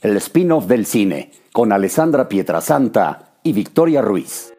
[0.00, 4.52] el spin-off del cine, con Alessandra Pietrasanta y Victoria Ruiz.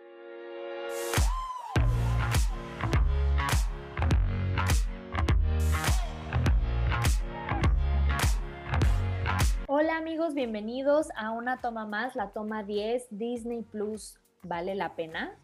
[9.68, 14.20] Hola amigos, bienvenidos a una toma más, la toma 10 Disney Plus.
[14.44, 15.38] ¿Vale la pena?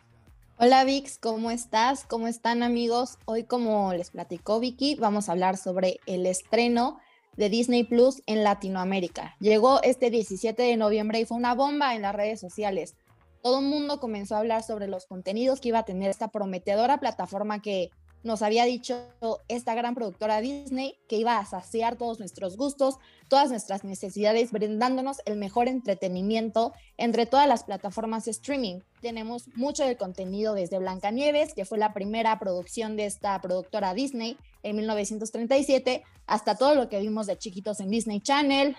[0.57, 2.04] Hola Vix, ¿cómo estás?
[2.05, 3.18] ¿Cómo están amigos?
[3.23, 7.00] Hoy como les platicó Vicky, vamos a hablar sobre el estreno
[7.38, 9.35] de Disney Plus en Latinoamérica.
[9.39, 12.95] Llegó este 17 de noviembre y fue una bomba en las redes sociales.
[13.41, 16.99] Todo el mundo comenzó a hablar sobre los contenidos que iba a tener esta prometedora
[16.99, 17.91] plataforma que
[18.25, 19.07] nos había dicho
[19.47, 22.95] esta gran productora Disney que iba a saciar todos nuestros gustos,
[23.27, 28.79] todas nuestras necesidades, brindándonos el mejor entretenimiento entre todas las plataformas de streaming.
[28.99, 34.37] Tenemos mucho de contenido desde Blancanieves, que fue la primera producción de esta productora Disney
[34.63, 38.76] en 1937, hasta todo lo que vimos de chiquitos en Disney Channel,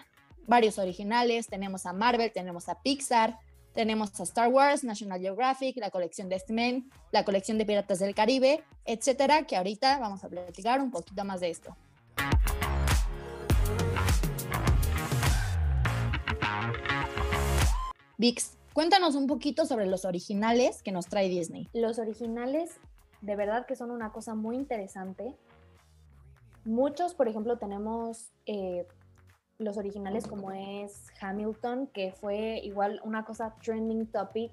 [0.49, 3.39] varios originales, tenemos a Marvel, tenemos a Pixar,
[3.77, 8.15] tenemos a Star Wars, National Geographic, la colección de X-Men, la colección de Piratas del
[8.15, 11.77] Caribe, etcétera, que ahorita vamos a platicar un poquito más de esto.
[18.17, 21.69] Vix, cuéntanos un poquito sobre los originales que nos trae Disney.
[21.75, 22.81] Los originales,
[23.21, 25.37] de verdad que son una cosa muy interesante.
[26.65, 28.87] Muchos, por ejemplo, tenemos eh,
[29.59, 34.53] los originales como es Hamilton, que fue igual una cosa trending topic,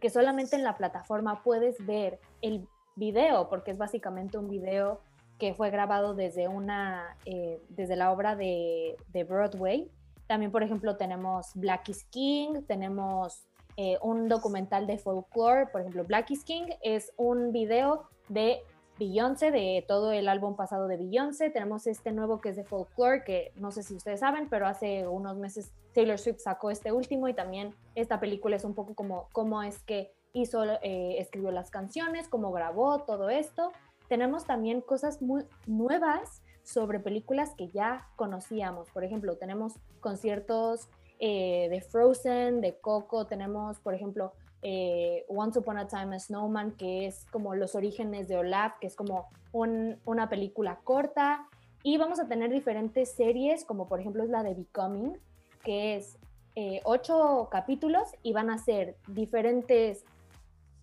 [0.00, 2.66] que solamente en la plataforma puedes ver el
[2.96, 5.00] video, porque es básicamente un video
[5.38, 8.96] que fue grabado desde una, eh, desde la obra de,
[9.28, 9.90] Broadway.
[10.26, 13.44] También, por ejemplo, tenemos Black is King, tenemos
[13.76, 18.62] eh, un documental de folklore, por ejemplo, Black is King es un video de
[18.98, 21.50] Beyoncé, de todo el álbum pasado de Beyoncé.
[21.50, 25.06] Tenemos este nuevo que es de Folklore, que no sé si ustedes saben, pero hace
[25.06, 29.28] unos meses Taylor Swift sacó este último y también esta película es un poco como
[29.32, 33.72] cómo es que hizo, eh, escribió las canciones, cómo grabó todo esto.
[34.08, 38.90] Tenemos también cosas muy nuevas sobre películas que ya conocíamos.
[38.90, 40.88] Por ejemplo, tenemos conciertos
[41.20, 44.32] eh, de Frozen, de Coco, tenemos, por ejemplo,
[44.66, 48.86] eh, Once Upon a Time a Snowman, que es como los orígenes de Olaf, que
[48.86, 51.46] es como una película corta.
[51.82, 55.18] Y vamos a tener diferentes series, como por ejemplo es la de Becoming,
[55.62, 56.16] que es
[56.56, 60.02] eh, ocho capítulos y van a ser diferentes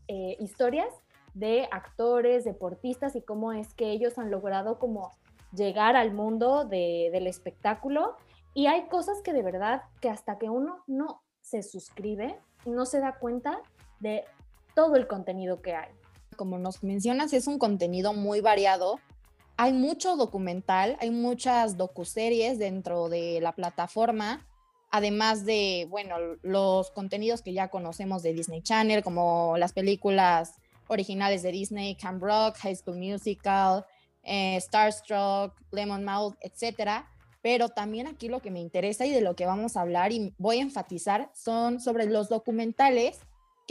[0.08, 0.94] eh, historias
[1.34, 5.12] de actores, deportistas y cómo es que ellos han logrado como
[5.54, 8.16] llegar al mundo del espectáculo.
[8.54, 13.00] Y hay cosas que de verdad que hasta que uno no se suscribe, no se
[13.00, 13.60] da cuenta
[14.02, 14.26] de
[14.76, 15.90] todo el contenido que hay.
[16.36, 19.00] Como nos mencionas, es un contenido muy variado.
[19.58, 24.48] Hay mucho documental, hay muchas docuseries dentro de la plataforma,
[24.90, 30.56] además de, bueno, los contenidos que ya conocemos de Disney Channel, como las películas
[30.88, 33.86] originales de Disney, Camp Rock, High School Musical,
[34.24, 37.08] eh, Starstruck, Lemon Mouth, etcétera
[37.42, 40.34] pero también aquí lo que me interesa y de lo que vamos a hablar y
[40.38, 43.20] voy a enfatizar son sobre los documentales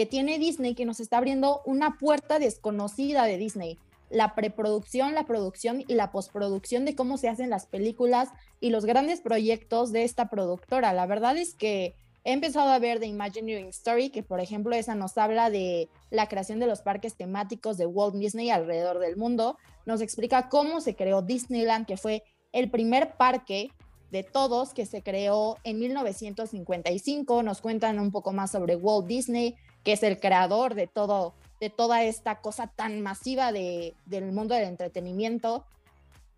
[0.00, 3.76] que tiene Disney que nos está abriendo una puerta desconocida de Disney.
[4.08, 8.86] La preproducción, la producción y la postproducción de cómo se hacen las películas y los
[8.86, 10.94] grandes proyectos de esta productora.
[10.94, 11.94] La verdad es que
[12.24, 16.30] he empezado a ver The Imagineering Story, que por ejemplo esa nos habla de la
[16.30, 19.58] creación de los parques temáticos de Walt Disney alrededor del mundo.
[19.84, 22.22] Nos explica cómo se creó Disneyland, que fue
[22.52, 23.68] el primer parque
[24.10, 27.42] de todos que se creó en 1955.
[27.42, 31.70] Nos cuentan un poco más sobre Walt Disney, que es el creador de todo, de
[31.70, 35.64] toda esta cosa tan masiva de, del mundo del entretenimiento.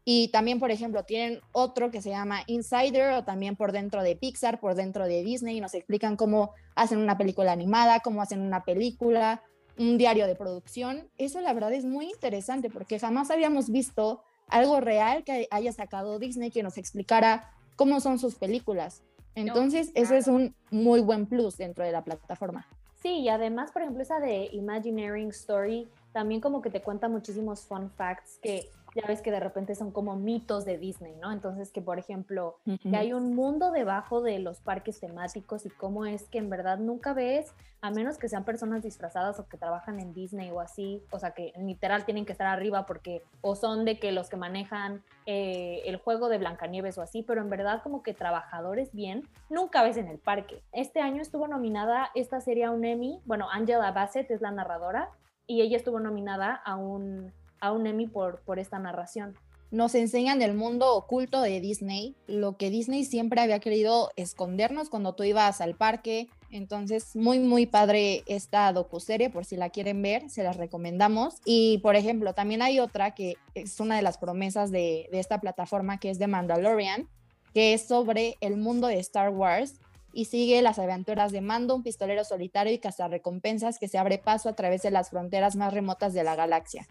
[0.05, 4.17] Y también, por ejemplo, tienen otro que se llama Insider o también por dentro de
[4.17, 8.41] Pixar, por dentro de Disney, y nos explican cómo hacen una película animada, cómo hacen
[8.41, 9.43] una película,
[9.79, 11.09] un diario de producción.
[11.19, 16.19] Eso la verdad es muy interesante porque jamás habíamos visto algo real que haya sacado
[16.19, 19.03] Disney que nos explicara cómo son sus películas.
[19.35, 22.67] Entonces, eso es un muy buen plus dentro de la plataforma.
[23.03, 27.63] Sí, y además, por ejemplo, esa de Imagineering Story también como que te cuenta muchísimos
[27.63, 31.33] fun facts que ya ves que de repente son como mitos de Disney, ¿no?
[31.33, 36.05] Entonces que, por ejemplo, que hay un mundo debajo de los parques temáticos y cómo
[36.05, 39.99] es que en verdad nunca ves, a menos que sean personas disfrazadas o que trabajan
[39.99, 43.85] en Disney o así, o sea, que literal tienen que estar arriba porque o son
[43.85, 47.83] de que los que manejan eh, el juego de Blancanieves o así, pero en verdad
[47.83, 50.63] como que trabajadores bien, nunca ves en el parque.
[50.73, 55.11] Este año estuvo nominada esta serie a un Emmy, bueno, Angela Bassett es la narradora
[55.47, 59.35] y ella estuvo nominada a un a un Emmy por, por esta narración.
[59.71, 65.15] nos enseñan el mundo oculto de Disney, lo que Disney siempre había querido escondernos cuando
[65.15, 66.29] tú ibas al parque.
[66.51, 71.37] Entonces, muy, muy padre esta docuserie, por si la quieren ver, se las recomendamos.
[71.47, 75.41] Y, por ejemplo, también hay otra que es una de las promesas de, de esta
[75.41, 77.09] plataforma, que es de Mandalorian,
[77.55, 79.81] que es sobre el mundo de Star Wars
[80.13, 84.51] y sigue las aventuras de Mando, un pistolero solitario y cazarrecompensas que se abre paso
[84.51, 86.87] a través de las fronteras más remotas de la galaxia.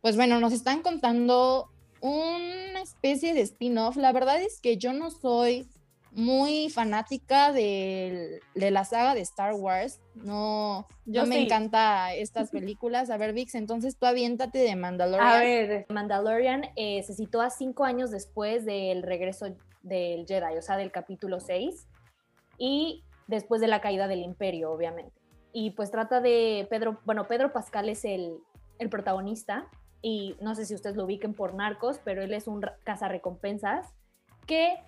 [0.00, 1.70] Pues bueno, nos están contando
[2.00, 3.96] una especie de spin-off.
[3.96, 5.68] La verdad es que yo no soy
[6.16, 10.00] muy fanática de, la saga de Star Wars.
[10.14, 13.10] No, yo me encanta estas películas.
[13.10, 15.28] A ver, Vix, entonces tú aviéntate de Mandalorian.
[15.28, 19.46] A ver, Mandalorian eh, se sitúa cinco años después del regreso
[19.82, 21.86] del Jedi, o sea, del capítulo 6,
[22.58, 25.12] y después de la caída del imperio, obviamente.
[25.52, 28.38] Y pues trata de Pedro, bueno, Pedro Pascal es el,
[28.78, 29.68] el protagonista
[30.08, 33.92] y no sé si ustedes lo ubiquen por Narcos, pero él es un cazarrecompensas
[34.46, 34.78] que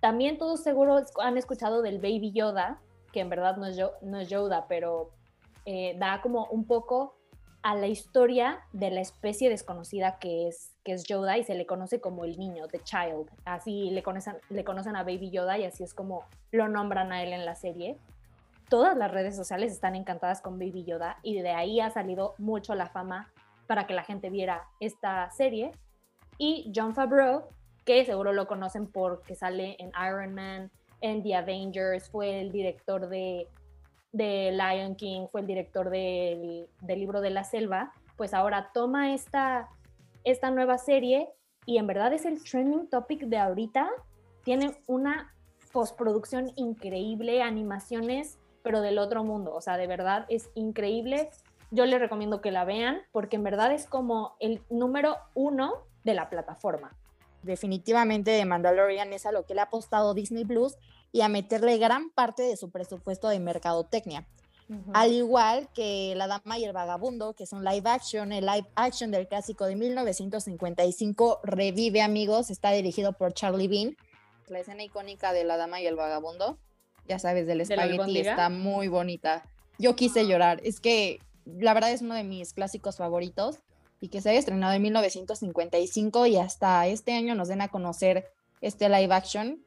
[0.00, 2.80] también todos seguro han escuchado del Baby Yoda,
[3.12, 5.10] que en verdad no es, no es Yoda, pero
[5.66, 7.18] eh, da como un poco
[7.62, 11.66] a la historia de la especie desconocida que es, que es Yoda y se le
[11.66, 13.30] conoce como el niño, The Child.
[13.44, 17.22] Así le conocen, le conocen a Baby Yoda y así es como lo nombran a
[17.22, 17.98] él en la serie.
[18.70, 22.74] Todas las redes sociales están encantadas con Baby Yoda y de ahí ha salido mucho
[22.74, 23.30] la fama
[23.66, 25.72] para que la gente viera esta serie.
[26.38, 27.44] Y John Favreau,
[27.84, 30.70] que seguro lo conocen porque sale en Iron Man,
[31.00, 33.48] en The Avengers, fue el director de,
[34.12, 39.14] de Lion King, fue el director del, del, libro de la selva, pues ahora toma
[39.14, 39.68] esta,
[40.24, 41.28] esta nueva serie
[41.66, 43.90] y en verdad es el trending topic de ahorita.
[44.44, 45.32] Tiene una
[45.72, 49.54] postproducción increíble, animaciones, pero del otro mundo.
[49.54, 51.30] O sea, de verdad es increíble
[51.72, 55.72] yo les recomiendo que la vean porque en verdad es como el número uno
[56.04, 56.94] de la plataforma.
[57.42, 60.76] Definitivamente de Mandalorian es a lo que le ha apostado Disney Plus
[61.12, 64.26] y a meterle gran parte de su presupuesto de mercadotecnia.
[64.94, 68.66] Al igual que La Dama y el Vagabundo, que es un live action, el live
[68.74, 73.96] action del clásico de 1955, Revive Amigos, está dirigido por Charlie Bean.
[74.48, 76.58] La escena icónica de La Dama y el Vagabundo,
[77.06, 79.44] ya sabes, del espagueti, está muy bonita.
[79.78, 83.58] Yo quise llorar, es que la verdad es uno de mis clásicos favoritos
[84.00, 88.26] y que se haya estrenado en 1955 y hasta este año nos den a conocer
[88.60, 89.64] este live action.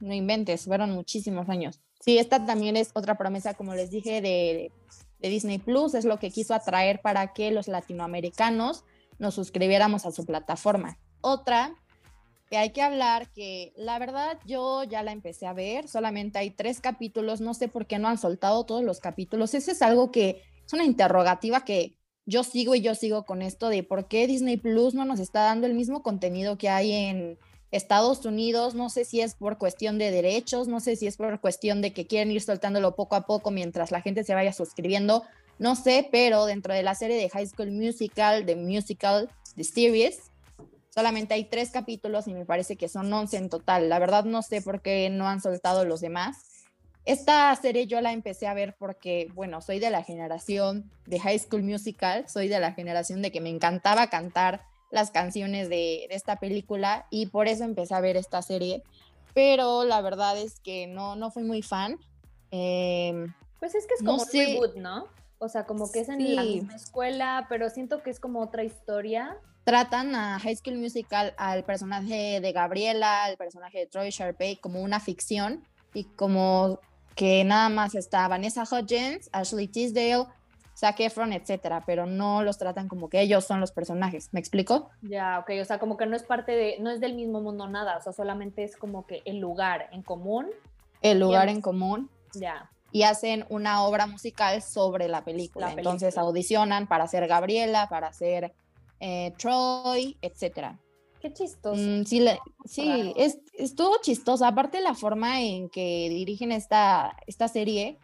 [0.00, 1.80] No inventes, fueron muchísimos años.
[2.00, 4.72] Sí, esta también es otra promesa, como les dije, de,
[5.18, 8.84] de Disney Plus, es lo que quiso atraer para que los latinoamericanos
[9.18, 10.98] nos suscribiéramos a su plataforma.
[11.20, 11.74] Otra
[12.50, 16.50] que hay que hablar que la verdad yo ya la empecé a ver, solamente hay
[16.50, 20.10] tres capítulos, no sé por qué no han soltado todos los capítulos, ese es algo
[20.10, 21.96] que es una interrogativa que
[22.26, 25.42] yo sigo y yo sigo con esto de por qué Disney Plus no nos está
[25.42, 27.38] dando el mismo contenido que hay en
[27.72, 28.76] Estados Unidos.
[28.76, 31.92] No sé si es por cuestión de derechos, no sé si es por cuestión de
[31.92, 35.24] que quieren ir soltándolo poco a poco mientras la gente se vaya suscribiendo.
[35.58, 40.30] No sé, pero dentro de la serie de High School Musical, de Musical, The Series,
[40.94, 43.88] solamente hay tres capítulos y me parece que son 11 en total.
[43.88, 46.49] La verdad no sé por qué no han soltado los demás.
[47.06, 51.38] Esta serie yo la empecé a ver porque, bueno, soy de la generación de High
[51.38, 56.36] School Musical, soy de la generación de que me encantaba cantar las canciones de, esta
[56.36, 58.82] película y por eso empecé a ver esta serie,
[59.34, 61.98] pero la verdad es que no, no fui muy fan.
[62.50, 65.06] Em, pues es que es como no un reboot, ¿no?
[65.38, 68.62] O sea, como que es en la misma escuela, pero siento que es como otra
[68.62, 69.38] historia.
[69.64, 74.82] Tratan a High School Musical al personaje de Gabriela, al personaje de Troy Sharpay como
[74.82, 75.64] una ficción
[75.94, 76.78] y como
[77.20, 80.24] que nada más está Vanessa Hudgens, Ashley Tisdale,
[80.74, 84.30] Zac Efron, etcétera, pero no los tratan como que ellos son los personajes.
[84.32, 84.88] ¿Me explico?
[85.02, 87.68] Ya, ok, o sea, como que no es parte de, no es del mismo mundo
[87.68, 90.46] nada, o sea, solamente es como que el lugar en común.
[91.02, 92.08] El lugar en común.
[92.32, 92.70] Ya.
[92.90, 95.74] Y hacen una obra musical sobre la película.
[95.76, 98.54] Entonces audicionan para ser Gabriela, para ser
[98.98, 100.78] eh, Troy, etcétera.
[101.20, 101.80] Qué chistoso.
[101.80, 102.26] Mm, sí,
[102.64, 104.44] sí es, estuvo chistoso.
[104.44, 107.98] Aparte la forma en que dirigen esta, esta serie,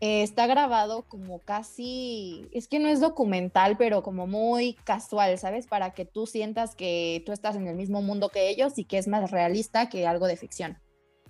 [0.00, 5.66] eh, está grabado como casi, es que no es documental, pero como muy casual, ¿sabes?
[5.66, 8.96] Para que tú sientas que tú estás en el mismo mundo que ellos y que
[8.96, 10.78] es más realista que algo de ficción.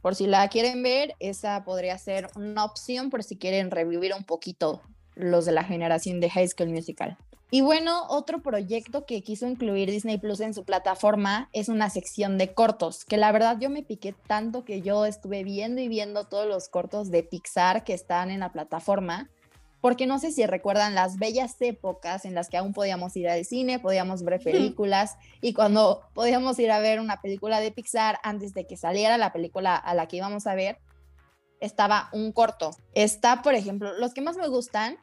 [0.02, 4.22] Por si la quieren ver, esa podría ser una opción por si quieren revivir un
[4.22, 4.82] poquito
[5.16, 7.18] los de la generación de High School Musical.
[7.52, 12.38] Y bueno, otro proyecto que quiso incluir Disney Plus en su plataforma es una sección
[12.38, 16.24] de cortos, que la verdad yo me piqué tanto que yo estuve viendo y viendo
[16.24, 19.30] todos los cortos de Pixar que están en la plataforma.
[19.80, 23.46] porque no sé si recuerdan las bellas épocas en las que aún podíamos ir al
[23.46, 28.52] cine, podíamos ver películas y cuando podíamos ir a ver una película de Pixar antes
[28.52, 30.78] de que saliera la película a la que íbamos a ver,
[31.60, 32.72] estaba un corto.
[32.92, 34.98] Está, por ejemplo, los que más me gustan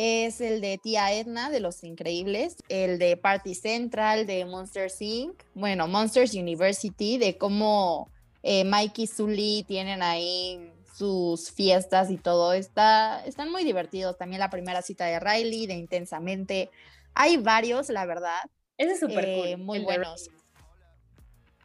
[0.00, 5.42] es el de Tía Edna de Los Increíbles, el de Party Central de Monsters Inc.,
[5.52, 8.08] bueno, Monsters University, de cómo
[8.42, 12.54] eh, Mikey y Sully tienen ahí sus fiestas y todo.
[12.54, 14.16] Está, están muy divertidos.
[14.16, 16.70] También la primera cita de Riley, de Intensamente.
[17.12, 18.40] Hay varios, la verdad.
[18.78, 20.30] Ese es súper eh, Muy buenos.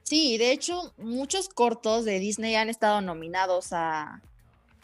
[0.04, 4.22] Sí, de hecho, muchos cortos de Disney han estado nominados a,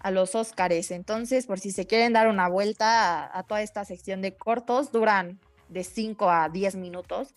[0.01, 0.91] a los Oscars.
[0.91, 4.91] Entonces, por si se quieren dar una vuelta a, a toda esta sección de cortos,
[4.91, 5.39] duran
[5.69, 7.33] de 5 a 10 minutos.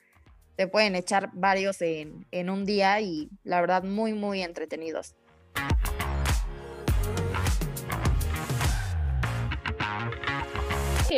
[0.56, 5.14] Se pueden echar varios en, en un día y la verdad muy, muy entretenidos.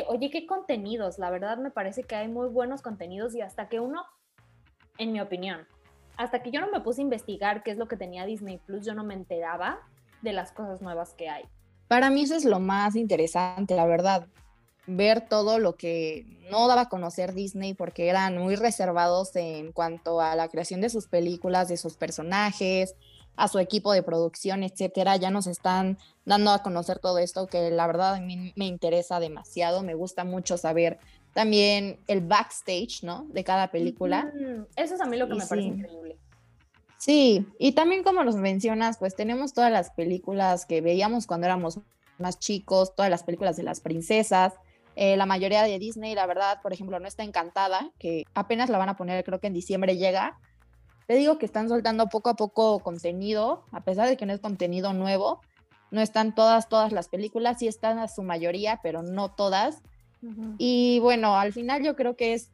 [0.09, 3.81] oye, qué contenidos, la verdad me parece que hay muy buenos contenidos y hasta que
[3.81, 4.05] uno,
[4.99, 5.67] en mi opinión,
[6.17, 8.85] hasta que yo no me puse a investigar qué es lo que tenía Disney Plus,
[8.85, 9.81] yo no me enteraba
[10.27, 11.45] de las cosas nuevas que hay.
[11.89, 14.27] Para mí eso es lo más interesante, la verdad.
[14.89, 20.21] Ver todo lo que no daba a conocer Disney porque eran muy reservados en cuanto
[20.21, 22.95] a la creación de sus películas, de sus personajes,
[23.37, 25.17] a su equipo de producción, etcétera.
[25.17, 29.21] Ya nos están dando a conocer todo esto que la verdad a mí me interesa
[29.21, 29.83] demasiado.
[29.83, 30.99] Me gusta mucho saber
[31.35, 33.27] también el backstage, ¿no?
[33.29, 34.33] De cada película.
[34.75, 36.19] Eso es a mí lo que me parece increíble.
[36.99, 41.81] Sí, y también como nos mencionas, pues tenemos todas las películas que veíamos cuando éramos
[42.19, 44.55] más chicos, todas las películas de las princesas.
[44.95, 48.79] Eh, la mayoría de Disney, la verdad, por ejemplo, no está encantada, que apenas la
[48.79, 50.39] van a poner, creo que en diciembre llega,
[51.07, 54.41] te digo que están soltando poco a poco contenido, a pesar de que no es
[54.41, 55.41] contenido nuevo.
[55.93, 59.83] No están todas, todas las películas, sí están a su mayoría, pero no todas.
[60.59, 62.51] Y bueno, al final yo creo que es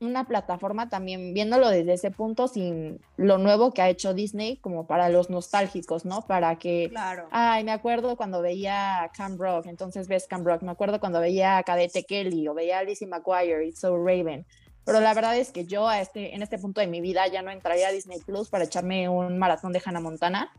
[0.00, 4.86] una plataforma también, viéndolo desde ese punto, sin lo nuevo que ha hecho Disney, como
[4.86, 6.22] para los nostálgicos, ¿no?
[6.22, 7.28] Para que, claro.
[7.30, 11.56] ay, me acuerdo cuando veía Cam Rock, entonces ves Cam Rock, me acuerdo cuando veía
[11.56, 14.44] a Cadete Kelly o veía a Lizzie McGuire y So Raven.
[14.84, 17.42] Pero la verdad es que yo a este, en este punto de mi vida ya
[17.42, 20.52] no entraría a Disney Plus para echarme un maratón de Hannah Montana,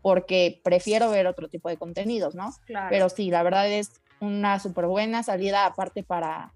[0.00, 2.50] porque prefiero ver otro tipo de contenidos, ¿no?
[2.66, 2.88] Claro.
[2.90, 6.52] Pero sí, la verdad es una súper buena salida aparte para,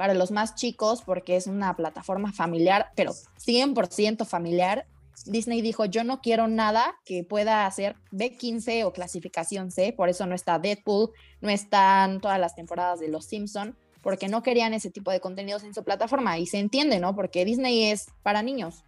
[0.00, 4.86] para los más chicos, porque es una plataforma familiar, pero 100% familiar.
[5.26, 10.24] Disney dijo, yo no quiero nada que pueda hacer B15 o clasificación C, por eso
[10.24, 11.10] no está Deadpool,
[11.42, 15.64] no están todas las temporadas de Los Simpson, porque no querían ese tipo de contenidos
[15.64, 17.14] en su plataforma y se entiende, ¿no?
[17.14, 18.84] Porque Disney es para niños.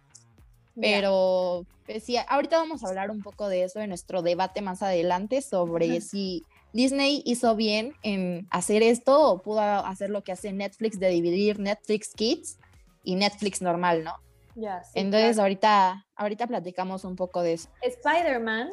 [0.81, 4.81] Pero pues, sí, ahorita vamos a hablar un poco de eso en nuestro debate más
[4.81, 6.41] adelante sobre si
[6.73, 11.59] Disney hizo bien en hacer esto o pudo hacer lo que hace Netflix de dividir
[11.59, 12.57] Netflix Kids
[13.03, 14.15] y Netflix normal, ¿no?
[14.55, 15.43] Ya, sí, Entonces claro.
[15.43, 17.69] ahorita, ahorita platicamos un poco de eso.
[17.81, 18.71] Spider-Man,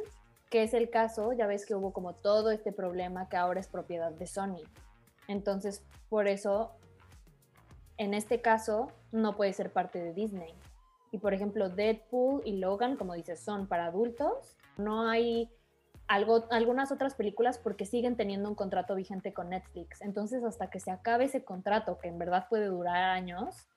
[0.50, 3.68] que es el caso, ya ves que hubo como todo este problema que ahora es
[3.68, 4.62] propiedad de Sony.
[5.28, 6.72] Entonces, por eso,
[7.98, 10.54] en este caso, no puede ser parte de Disney.
[11.12, 14.56] Y por ejemplo, Deadpool y Logan, como dices, son para adultos.
[14.76, 15.50] No hay
[16.10, 20.02] algo, algunas otras películas porque siguen teniendo un contrato vigente con Netflix.
[20.02, 23.68] Entonces, hasta que se acabe ese contrato, que en verdad puede durar años,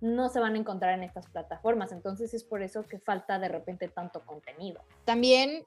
[0.00, 1.90] no se van a encontrar en estas plataformas.
[1.90, 4.80] Entonces, es por eso que falta de repente tanto contenido.
[5.04, 5.64] También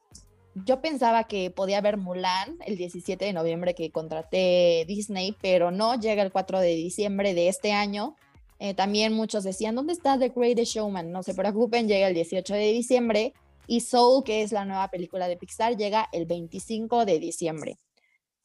[0.54, 6.00] yo pensaba que podía ver Mulan el 17 de noviembre que contraté Disney, pero no,
[6.00, 8.16] llega el 4 de diciembre de este año.
[8.60, 11.12] Eh, también muchos decían, ¿dónde está The Greatest Showman?
[11.12, 13.34] No se preocupen, llega el 18 de diciembre.
[13.68, 17.80] Y Soul, que es la nueva película de Pixar, llega el 25 de diciembre.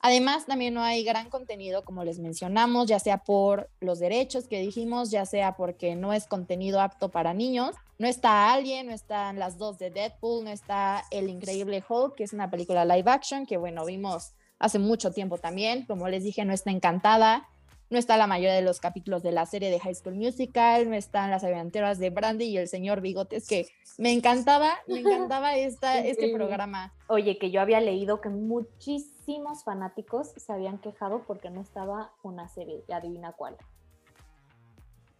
[0.03, 4.59] Además, también no hay gran contenido, como les mencionamos, ya sea por los derechos que
[4.59, 7.77] dijimos, ya sea porque no es contenido apto para niños.
[7.99, 12.25] No está Alien, no están las dos de Deadpool, no está El Increíble Hulk, que
[12.25, 15.85] es una película live action que, bueno, vimos hace mucho tiempo también.
[15.85, 17.50] Como les dije, no está encantada.
[17.91, 20.95] No está la mayoría de los capítulos de la serie de High School Musical, no
[20.95, 23.67] están las aventuras de Brandy y el señor Bigotes, que
[23.99, 26.95] me encantaba, me encantaba esta, este programa.
[27.09, 32.49] Oye, que yo había leído que muchísimos fanáticos se habían quejado porque no estaba una
[32.49, 33.57] serie, y adivina cuál.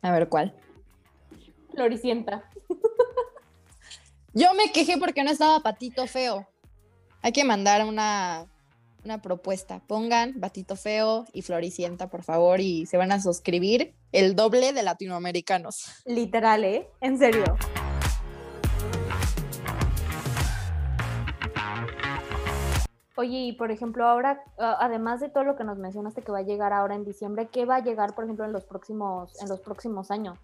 [0.03, 0.55] A ver cuál.
[1.73, 2.49] Floricienta.
[4.33, 6.47] Yo me quejé porque no estaba Patito Feo.
[7.21, 8.47] Hay que mandar una,
[9.05, 9.83] una propuesta.
[9.87, 14.83] Pongan Patito Feo y Floricienta, por favor, y se van a suscribir el doble de
[14.83, 16.03] latinoamericanos.
[16.05, 16.89] Literal, ¿eh?
[17.01, 17.45] En serio.
[23.17, 26.43] Oye, y por ejemplo, ahora, además de todo lo que nos mencionaste que va a
[26.43, 29.61] llegar ahora en diciembre, ¿qué va a llegar, por ejemplo, en los próximos, en los
[29.61, 30.39] próximos años?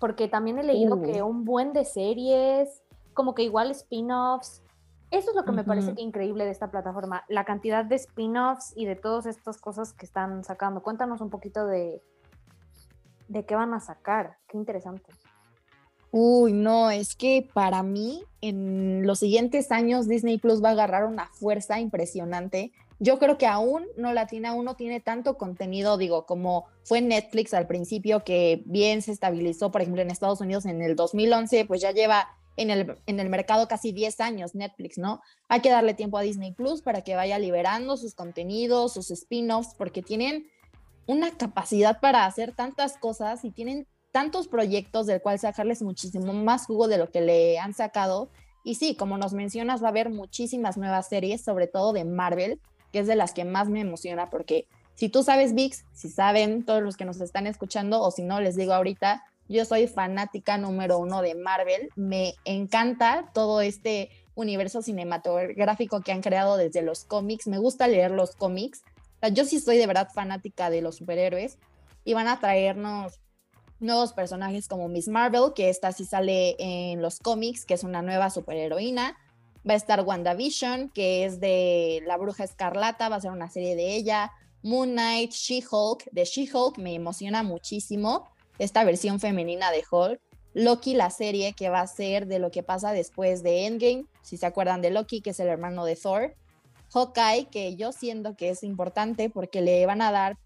[0.00, 1.26] Porque también he leído que uh.
[1.26, 2.82] un buen de series,
[3.12, 4.62] como que igual spin-offs.
[5.10, 8.86] Eso es lo que me parece increíble de esta plataforma, la cantidad de spin-offs y
[8.86, 10.82] de todas estas cosas que están sacando.
[10.82, 12.02] Cuéntanos un poquito de,
[13.28, 14.38] de qué van a sacar.
[14.48, 15.12] Qué interesante.
[16.10, 21.06] Uy, no, es que para mí en los siguientes años Disney Plus va a agarrar
[21.06, 22.72] una fuerza impresionante.
[23.00, 27.00] Yo creo que aún no la tiene, aún no tiene tanto contenido, digo, como fue
[27.00, 31.64] Netflix al principio, que bien se estabilizó, por ejemplo, en Estados Unidos en el 2011,
[31.64, 35.20] pues ya lleva en el, en el mercado casi 10 años Netflix, ¿no?
[35.48, 39.74] Hay que darle tiempo a Disney Plus para que vaya liberando sus contenidos, sus spin-offs,
[39.76, 40.46] porque tienen
[41.06, 46.66] una capacidad para hacer tantas cosas y tienen tantos proyectos del cual sacarles muchísimo más
[46.66, 48.30] jugo de lo que le han sacado.
[48.62, 52.60] Y sí, como nos mencionas, va a haber muchísimas nuevas series, sobre todo de Marvel,
[52.92, 56.64] que es de las que más me emociona, porque si tú sabes VIX, si saben
[56.64, 60.58] todos los que nos están escuchando, o si no, les digo ahorita, yo soy fanática
[60.58, 61.90] número uno de Marvel.
[61.96, 67.46] Me encanta todo este universo cinematográfico que han creado desde los cómics.
[67.46, 68.82] Me gusta leer los cómics.
[69.32, 71.58] yo sí soy de verdad fanática de los superhéroes
[72.04, 73.20] y van a traernos
[73.80, 78.02] nuevos personajes como Miss Marvel, que esta sí sale en los cómics, que es una
[78.02, 79.16] nueva superheroína.
[79.68, 83.76] Va a estar WandaVision, que es de la bruja escarlata, va a ser una serie
[83.76, 84.32] de ella.
[84.62, 88.26] Moon Knight, She-Hulk, de She-Hulk me emociona muchísimo
[88.58, 90.20] esta versión femenina de Hulk.
[90.54, 94.36] Loki, la serie que va a ser de lo que pasa después de Endgame, si
[94.36, 96.34] se acuerdan de Loki, que es el hermano de Thor.
[96.92, 100.38] Hawkeye, que yo siento que es importante porque le van a dar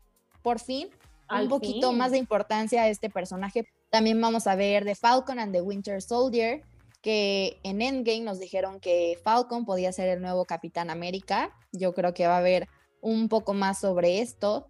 [0.43, 0.89] por fin
[1.31, 3.67] un poquito más de importancia a este personaje.
[3.91, 6.63] También vamos a ver The Falcon and the Winter Soldier,
[7.03, 11.55] que en Endgame nos dijeron que Falcon podía ser el nuevo Capitán América.
[11.73, 12.69] Yo creo que va a haber
[13.01, 14.67] un poco más sobre esto.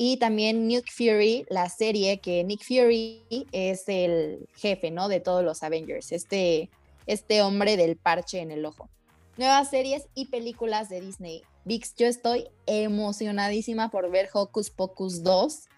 [0.00, 5.08] Y también Nick Fury, la serie que Nick Fury es el jefe, ¿no?
[5.08, 6.70] De todos los Avengers, este,
[7.06, 8.88] este hombre del parche en el ojo.
[9.36, 11.42] Nuevas series y películas de Disney.
[11.64, 15.68] Vix, yo estoy emocionadísima por ver Hocus Pocus 2.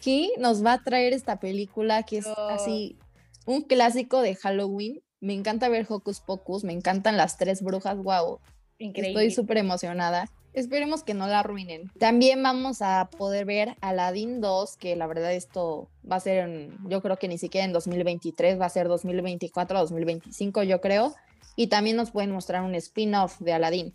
[0.00, 2.98] ¿Qué nos va a traer esta película que es así
[3.46, 5.04] un clásico de Halloween?
[5.20, 8.40] Me encanta ver Hocus Pocus, me encantan las tres brujas, wow.
[8.78, 9.26] Increíble.
[9.26, 10.28] Estoy súper emocionada.
[10.52, 11.90] Esperemos que no la arruinen.
[11.98, 17.00] También vamos a poder ver Aladdin 2, que la verdad esto va a ser, yo
[17.00, 21.14] creo que ni siquiera en 2023, va a ser 2024 2025, yo creo.
[21.56, 23.94] Y también nos pueden mostrar un spin-off de Aladdin.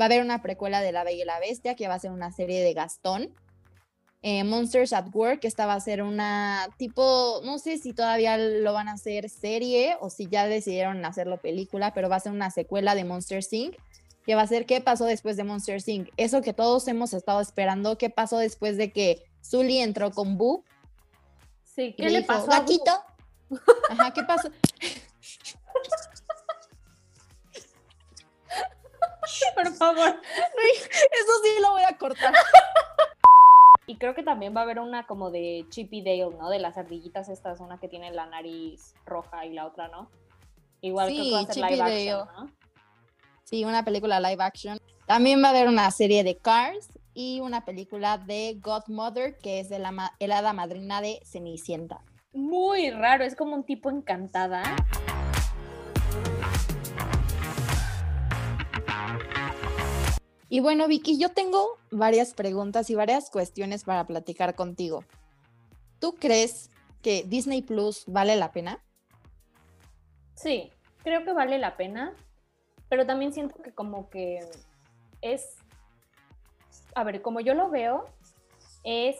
[0.00, 2.12] Va a haber una precuela de La Bella y la Bestia, que va a ser
[2.12, 3.34] una serie de Gastón.
[4.24, 8.72] Eh, Monsters at Work, esta va a ser una tipo, no sé si todavía lo
[8.72, 12.50] van a hacer serie o si ya decidieron hacerlo película, pero va a ser una
[12.50, 13.74] secuela de Monsters Inc.
[14.24, 16.10] que va a ser qué pasó después de Monsters Inc.
[16.16, 20.64] Eso que todos hemos estado esperando, qué pasó después de que Zully entró con Boo.
[21.64, 22.46] Sí, ¿qué le, pasó?
[22.46, 22.92] Gatito.
[23.90, 24.50] Ajá, ¿qué pasó?
[29.54, 30.08] Por favor.
[30.08, 32.34] Eso sí lo voy a cortar.
[33.86, 36.50] Y creo que también va a haber una como de Chippy Dale, ¿no?
[36.50, 40.08] De las ardillitas estas, una que tiene la nariz roja y la otra, ¿no?
[40.80, 42.61] Igual creo que va a ser live action, ¿no?
[43.44, 44.78] Sí, una película live action.
[45.06, 49.68] También va a haber una serie de Cars y una película de Godmother, que es
[49.68, 52.00] de la el hada madrina de Cenicienta.
[52.32, 54.62] Muy raro, es como un tipo encantada.
[60.48, 65.04] Y bueno, Vicky, yo tengo varias preguntas y varias cuestiones para platicar contigo.
[65.98, 66.70] ¿Tú crees
[67.02, 68.82] que Disney Plus vale la pena?
[70.34, 70.70] Sí,
[71.02, 72.14] creo que vale la pena,
[72.92, 74.40] pero también siento que como que
[75.22, 75.56] es,
[76.94, 78.04] a ver, como yo lo veo,
[78.84, 79.16] es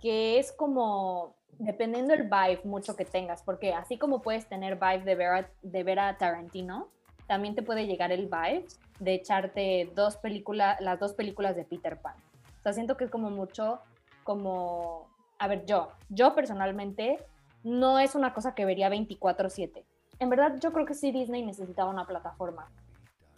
[0.00, 5.04] que es como, dependiendo el vibe mucho que tengas, porque así como puedes tener vibe
[5.04, 6.88] de ver de ver a Tarantino,
[7.26, 8.64] también te puede llegar el vibe
[9.00, 12.16] de echarte dos películas, las dos películas de Peter Pan.
[12.60, 13.80] O sea, siento que es como mucho,
[14.22, 17.18] como, a ver, yo, yo personalmente
[17.64, 19.84] no es una cosa que vería 24/7.
[20.20, 22.70] En verdad, yo creo que sí Disney necesitaba una plataforma.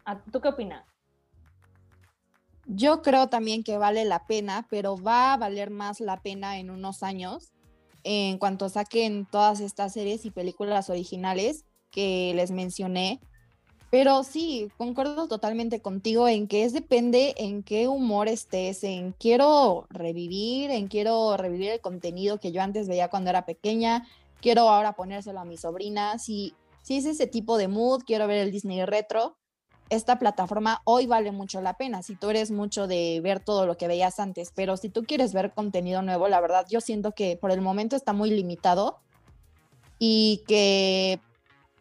[0.07, 0.87] Ah, ¿Tú qué opinas?
[2.64, 6.71] Yo creo también que vale la pena, pero va a valer más la pena en
[6.71, 7.53] unos años
[8.09, 13.21] en cuanto saquen todas estas series y películas originales que les mencioné,
[13.90, 19.87] pero sí, concuerdo totalmente contigo en que es depende en qué humor estés, en quiero
[19.90, 24.07] revivir, en quiero revivir el contenido que yo antes veía cuando era pequeña,
[24.40, 28.38] quiero ahora ponérselo a mi sobrina, si, si es ese tipo de mood, quiero ver
[28.38, 29.37] el Disney retro,
[29.88, 32.03] esta plataforma hoy vale mucho la pena.
[32.03, 35.33] Si tú eres mucho de ver todo lo que veías antes, pero si tú quieres
[35.33, 38.99] ver contenido nuevo, la verdad yo siento que por el momento está muy limitado
[39.99, 41.20] y que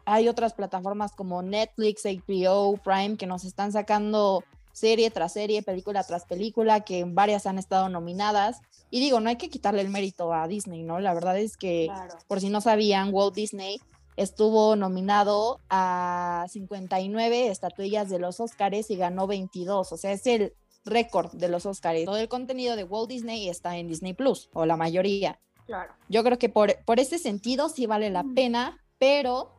[0.05, 6.03] hay otras plataformas como Netflix, HBO, Prime que nos están sacando serie tras serie, película
[6.03, 8.61] tras película, que varias han estado nominadas.
[8.91, 10.99] Y digo, no hay que quitarle el mérito a Disney, ¿no?
[10.99, 11.89] La verdad es que,
[12.27, 13.81] por si no sabían, Walt Disney
[14.15, 20.53] estuvo nominado a 59 estatuillas de los Oscars y ganó 22, o sea, es el
[20.85, 22.05] récord de los Oscars.
[22.05, 25.39] Todo el contenido de Walt Disney está en Disney Plus, o la mayoría.
[25.65, 25.93] Claro.
[26.09, 29.51] Yo creo que por, por ese sentido sí vale la pena, pero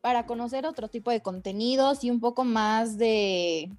[0.00, 3.70] para conocer otro tipo de contenidos y un poco más de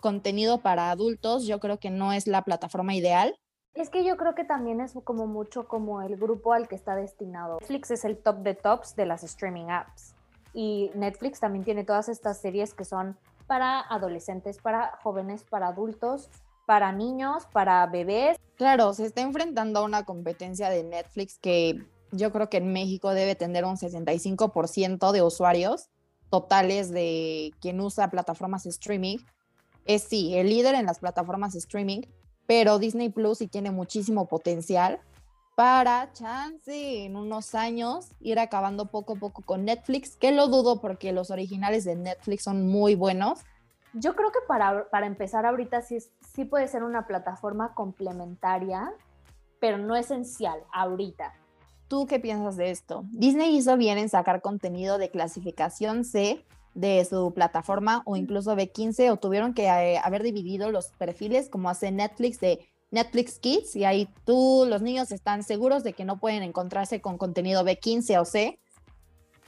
[0.00, 3.38] contenido para adultos, yo creo que no es la plataforma ideal.
[3.74, 6.94] Es que yo creo que también es como mucho como el grupo al que está
[6.94, 7.58] destinado.
[7.60, 10.14] Netflix es el top de tops de las streaming apps.
[10.52, 16.28] Y Netflix también tiene todas estas series que son para adolescentes, para jóvenes, para adultos,
[16.66, 18.36] para niños, para bebés.
[18.56, 21.82] Claro, se está enfrentando a una competencia de Netflix que
[22.12, 25.88] yo creo que en México debe tener un 65% de usuarios
[26.28, 29.18] totales de quien usa plataformas streaming.
[29.86, 32.02] Es sí, el líder en las plataformas streaming,
[32.46, 35.00] pero Disney Plus sí tiene muchísimo potencial
[35.54, 40.80] para chance en unos años ir acabando poco a poco con Netflix, que lo dudo
[40.80, 43.40] porque los originales de Netflix son muy buenos.
[43.94, 45.98] Yo creo que para, para empezar ahorita sí,
[46.34, 48.92] sí puede ser una plataforma complementaria,
[49.60, 51.34] pero no esencial ahorita.
[51.88, 53.04] ¿Tú qué piensas de esto?
[53.10, 56.42] Disney hizo bien en sacar contenido de clasificación C
[56.74, 61.68] de su plataforma o incluso B15 o tuvieron que eh, haber dividido los perfiles como
[61.68, 66.18] hace Netflix de Netflix Kids y ahí tú, los niños están seguros de que no
[66.18, 68.60] pueden encontrarse con contenido B15 o C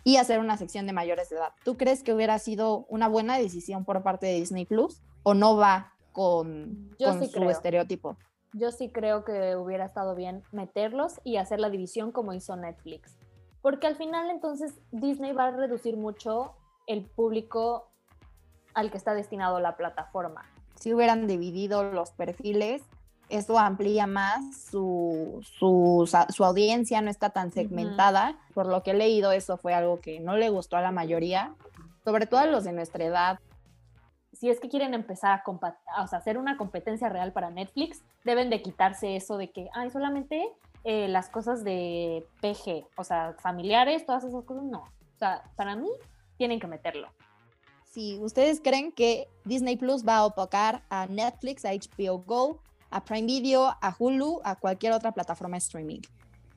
[0.03, 1.53] y hacer una sección de mayores de edad.
[1.63, 5.57] ¿Tú crees que hubiera sido una buena decisión por parte de Disney Plus o no
[5.57, 8.17] va con, su estereotipo?
[8.53, 13.17] Yo sí creo que hubiera estado bien meterlos y hacer la división como hizo Netflix.
[13.61, 16.55] Porque al final entonces Disney va a reducir mucho
[16.87, 17.91] el público
[18.75, 20.45] al que está destinado la plataforma.
[20.75, 22.83] Si hubieran dividido los perfiles,
[23.29, 28.37] eso amplía más su, su, audiencia, no está tan segmentada.
[28.53, 31.55] Por lo que he leído, eso fue algo que no le gustó a la mayoría,
[32.05, 33.41] sobre todo a los de nuestra edad.
[34.33, 35.43] Si es que quieren empezar
[35.87, 40.47] a, hacer una competencia real para Netflix, deben de quitarse eso de que, ay, solamente
[40.83, 44.81] eh, las cosas de PG, o sea, familiares, todas esas cosas, no.
[44.81, 45.89] O sea, para mí,
[46.37, 47.09] tienen que meterlo.
[47.85, 53.05] Si ustedes creen que Disney Plus va a opacar a Netflix, a HBO Go, a
[53.05, 56.01] Prime Video, a Hulu, a cualquier otra plataforma de streaming.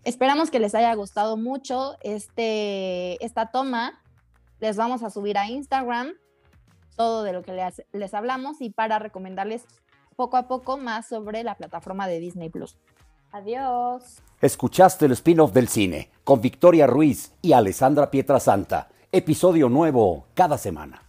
[0.04, 4.02] Esperamos que les haya gustado mucho este, esta toma.
[4.60, 6.14] Les vamos a subir a Instagram
[6.96, 9.66] todo de lo que les, les hablamos y para recomendarles
[10.16, 12.78] poco a poco más sobre la plataforma de Disney Plus.
[13.32, 14.22] Adiós.
[14.42, 21.02] Escuchaste el spin-off del cine con Victoria Ruiz y Alessandra Pietrasanta episodio nuevo cada semana.